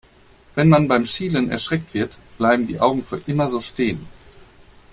[0.55, 4.07] Wenn man beim Schielen erschreckt wird, bleiben die Augen für immer so stehen.